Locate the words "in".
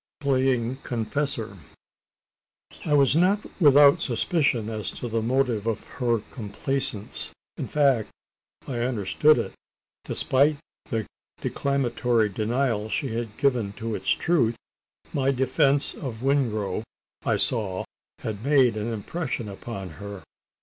7.55-7.67